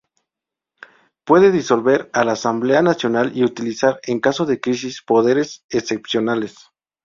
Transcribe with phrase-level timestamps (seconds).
[1.25, 6.55] Puede disolver la Asamblea Nacional y utilizar, en caso de crisis, poderes excepcionales.